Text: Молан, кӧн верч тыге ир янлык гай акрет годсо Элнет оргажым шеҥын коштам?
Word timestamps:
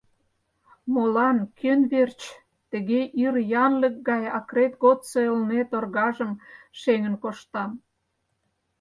Молан, 0.93 1.37
кӧн 1.59 1.81
верч 1.91 2.21
тыге 2.71 3.01
ир 3.23 3.35
янлык 3.65 3.95
гай 4.09 4.23
акрет 4.37 4.73
годсо 4.83 5.17
Элнет 5.29 5.69
оргажым 5.77 6.31
шеҥын 6.79 7.15
коштам? 7.23 7.71